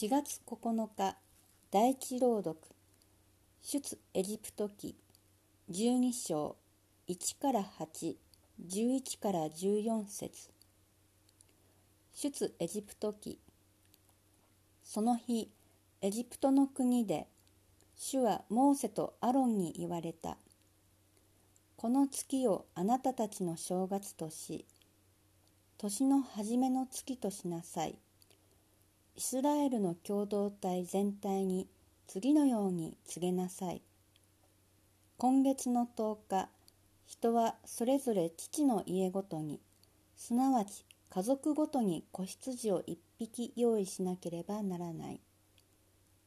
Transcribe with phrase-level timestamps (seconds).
[0.00, 1.16] 4月9日
[1.72, 2.56] 第一朗読。
[3.60, 4.94] 出エジプト記。
[5.72, 6.54] 12章
[7.08, 10.50] 1から811から14節。
[12.14, 13.40] 出エジプト記。
[14.84, 15.50] その日
[16.00, 17.26] エジプトの国で
[17.96, 20.38] 主はモーセとアロンに言われた。
[21.76, 24.64] この月をあなたたちの正月とし
[25.76, 27.98] 年の初めの月としなさい。
[29.18, 31.66] イスラエルの共同体全体に
[32.06, 33.82] 次のように告げなさい。
[35.16, 36.48] 今月の10日、
[37.04, 39.58] 人はそれぞれ父の家ごとに、
[40.14, 45.20] すなわち家族ごとに子羊を1匹用意しなければならない。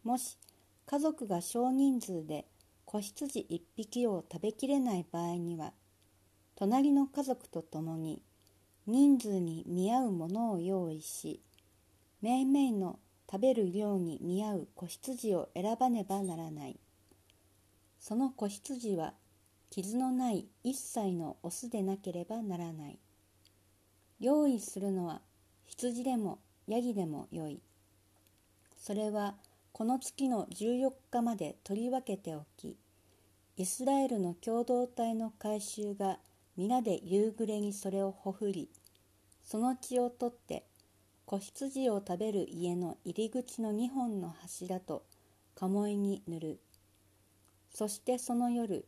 [0.03, 0.38] もし
[0.86, 2.45] 家族が少人数で
[2.84, 5.72] 子羊1匹を食べきれない場合には、
[6.55, 8.22] 隣の家族と共に
[8.86, 11.39] 人数に見合うものを用意し、
[12.21, 12.99] めいめいの
[13.30, 16.80] 食べる量に見合う子羊を選ばねばならない。
[18.00, 19.13] その子羊は
[19.69, 23.00] 傷のない一切のオスでなければならない。
[24.19, 25.22] 用意するのは
[25.66, 27.61] 羊でもヤギでもよい。
[28.78, 29.35] それは
[29.72, 32.78] この月の14日まで取り分けておき、
[33.58, 36.19] イスラエルの共同体の改宗が
[36.58, 38.69] 皆で夕暮れにそれをほふり、
[39.44, 40.66] その血を取って
[41.32, 45.06] 子羊を食べる家の入り口の2本の柱と
[45.56, 46.60] 鴨居に塗る。
[47.74, 48.86] そしてその夜、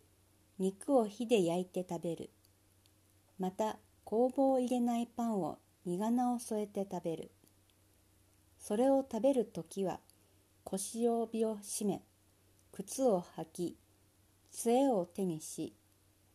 [0.59, 2.29] 肉を火で焼いて食べる。
[3.39, 7.31] また、工房を入れないパンを苦菜を添えて食べる。
[8.59, 10.01] それを食べるときは、
[10.65, 12.01] 腰帯を締め、
[12.73, 13.77] 靴を履き、
[14.51, 15.77] 杖を手にし、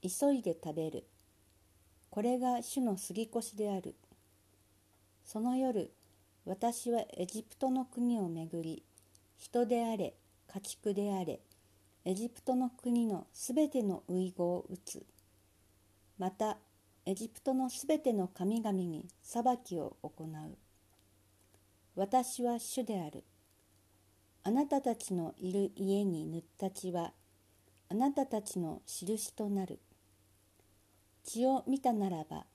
[0.00, 1.06] 急いで食べる。
[2.08, 3.94] これが主の杉越である。
[5.26, 5.92] その夜、
[6.48, 8.82] 私はエジプトの国を巡り、
[9.36, 10.14] 人であれ、
[10.50, 11.40] 家畜であれ、
[12.06, 15.04] エジプトの国のすべての遺語を打つ。
[16.16, 16.56] また、
[17.04, 20.56] エジプトのすべての神々に裁きを行う。
[21.94, 23.24] 私は主である。
[24.42, 27.12] あなたたちのいる家に塗った血は、
[27.90, 29.80] あなたたちの印となる。
[31.24, 32.46] 血を見たならば、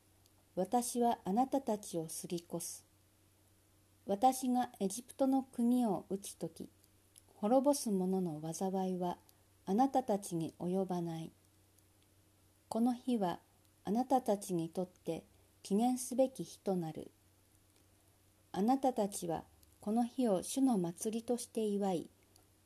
[0.55, 2.92] 私はあなたたちをすり越す。
[4.05, 6.69] 私がエジプトの国を打つ時
[7.35, 9.17] 滅ぼす者の災いは
[9.65, 11.31] あなたたちに及ばない。
[12.67, 13.39] この日は
[13.85, 15.23] あなたたちにとって
[15.61, 17.11] 記念すべき日となる。
[18.51, 19.43] あなたたちは
[19.79, 22.09] この日を主の祭りとして祝い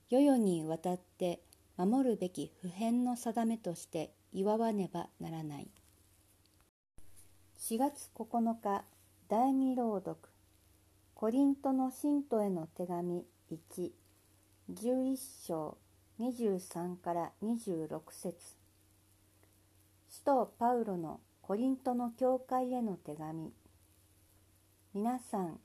[0.10, 1.42] 世々にわたって
[1.78, 5.68] 守るべき普遍の定めとして祝わねばならない。
[7.60, 8.84] 4月9日
[9.30, 10.37] 第2朗読。
[11.20, 13.90] コリントの信徒への手紙1、
[14.72, 15.18] 11
[15.48, 15.76] 章
[16.20, 18.36] 23から26節
[20.08, 23.52] 使徒パウロのコリントの教会への手紙
[24.94, 25.60] 皆さん、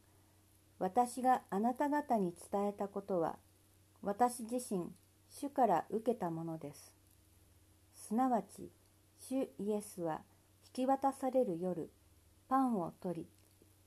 [0.79, 3.37] 私があなた方に伝えたことは、
[4.03, 4.91] 私自身、
[5.29, 6.95] 主から受けたものです。
[7.95, 8.71] すなわち、
[9.19, 10.23] 主イエスは
[10.75, 11.91] 引き渡される夜、
[12.49, 13.42] パンを取り、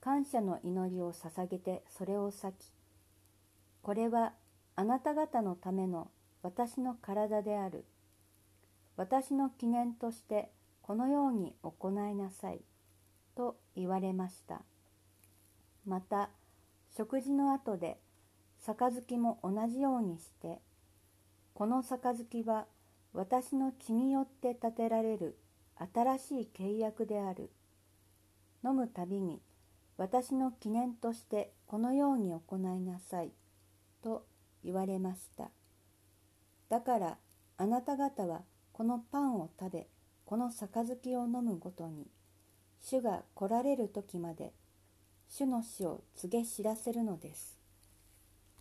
[0.06, 2.70] 感謝の祈りを捧げてそれを裂き、
[3.82, 4.34] これは
[4.76, 6.12] あなた方のための
[6.44, 7.84] 私の体である。
[8.96, 10.48] 私の記念として
[10.80, 12.60] このように行いなさい。
[13.34, 14.62] と言われました。
[15.84, 16.30] また、
[16.96, 17.98] 食事の後で、
[18.60, 20.60] 杯も同じようにして、
[21.52, 22.66] この杯は
[23.12, 25.36] 私の血によって建てられる
[25.92, 27.50] 新しい契約である。
[28.64, 29.40] 飲むたびに
[29.96, 33.32] 私の記念としてこのように行いなさい。
[34.02, 34.26] と
[34.62, 35.50] 言われました。
[36.68, 37.18] だから
[37.56, 38.42] あなた方は
[38.72, 39.86] このパンを食べ、
[40.26, 42.06] この杯を飲むごとに、
[42.78, 44.52] 主が来られる時まで、
[45.28, 47.55] 主の死を告げ知らせるのです。